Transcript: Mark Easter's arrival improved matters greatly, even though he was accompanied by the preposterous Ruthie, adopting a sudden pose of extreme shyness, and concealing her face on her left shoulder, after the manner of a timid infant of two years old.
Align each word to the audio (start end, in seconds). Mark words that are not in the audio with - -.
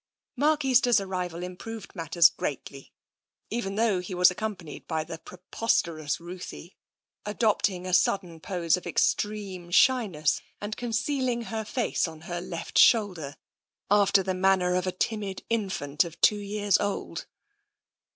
Mark 0.35 0.65
Easter's 0.65 0.99
arrival 0.99 1.43
improved 1.43 1.95
matters 1.95 2.31
greatly, 2.31 2.91
even 3.51 3.75
though 3.75 3.99
he 3.99 4.15
was 4.15 4.31
accompanied 4.31 4.87
by 4.87 5.03
the 5.03 5.19
preposterous 5.19 6.19
Ruthie, 6.19 6.75
adopting 7.23 7.85
a 7.85 7.93
sudden 7.93 8.39
pose 8.39 8.75
of 8.75 8.87
extreme 8.87 9.69
shyness, 9.69 10.41
and 10.59 10.75
concealing 10.75 11.43
her 11.43 11.63
face 11.63 12.07
on 12.07 12.21
her 12.21 12.41
left 12.41 12.79
shoulder, 12.79 13.35
after 13.91 14.23
the 14.23 14.33
manner 14.33 14.73
of 14.73 14.87
a 14.87 14.91
timid 14.91 15.43
infant 15.51 16.03
of 16.03 16.19
two 16.19 16.39
years 16.39 16.79
old. 16.79 17.27